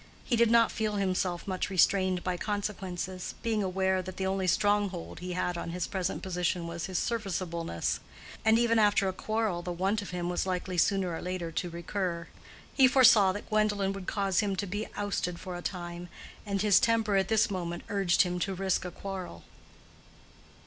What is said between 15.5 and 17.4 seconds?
a time, and his temper at